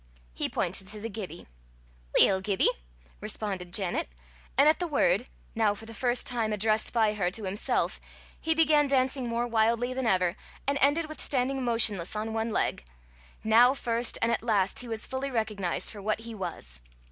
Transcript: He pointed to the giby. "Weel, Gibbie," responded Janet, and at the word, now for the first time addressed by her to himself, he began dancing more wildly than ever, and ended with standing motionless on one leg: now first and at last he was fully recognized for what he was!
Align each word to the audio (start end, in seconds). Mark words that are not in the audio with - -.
He 0.33 0.49
pointed 0.49 0.87
to 0.87 0.99
the 0.99 1.09
giby. 1.11 1.45
"Weel, 2.17 2.41
Gibbie," 2.41 2.71
responded 3.19 3.71
Janet, 3.71 4.09
and 4.57 4.67
at 4.67 4.79
the 4.79 4.87
word, 4.87 5.27
now 5.53 5.75
for 5.75 5.85
the 5.85 5.93
first 5.93 6.25
time 6.25 6.51
addressed 6.51 6.91
by 6.91 7.13
her 7.13 7.29
to 7.29 7.43
himself, 7.43 8.01
he 8.41 8.55
began 8.55 8.87
dancing 8.87 9.29
more 9.29 9.45
wildly 9.45 9.93
than 9.93 10.07
ever, 10.07 10.33
and 10.65 10.79
ended 10.81 11.05
with 11.05 11.21
standing 11.21 11.63
motionless 11.63 12.15
on 12.15 12.33
one 12.33 12.51
leg: 12.51 12.83
now 13.43 13.75
first 13.75 14.17
and 14.23 14.31
at 14.31 14.41
last 14.41 14.79
he 14.79 14.87
was 14.87 15.05
fully 15.05 15.29
recognized 15.29 15.91
for 15.91 16.01
what 16.01 16.21
he 16.21 16.33
was! 16.33 16.81